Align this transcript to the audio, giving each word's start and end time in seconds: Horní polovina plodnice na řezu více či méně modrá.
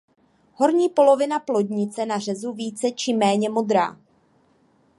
Horní 0.53 0.89
polovina 0.89 1.39
plodnice 1.39 2.05
na 2.05 2.19
řezu 2.19 2.53
více 2.53 2.91
či 2.91 3.13
méně 3.13 3.49
modrá. 3.49 3.97